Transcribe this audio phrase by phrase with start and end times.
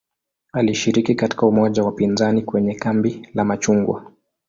[0.53, 4.05] Alishiriki katika umoja wa upinzani kwenye "kambi la machungwa".